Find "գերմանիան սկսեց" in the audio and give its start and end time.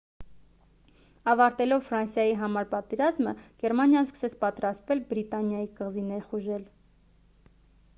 3.65-4.37